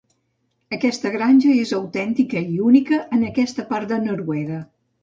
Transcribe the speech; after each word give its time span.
Aquesta 0.77 1.11
granja 1.17 1.53
és 1.65 1.75
autèntica 1.81 2.45
i 2.57 2.61
única 2.73 3.03
en 3.19 3.31
aquesta 3.33 3.71
part 3.73 3.91
de 3.95 4.05
Noruega. 4.11 4.65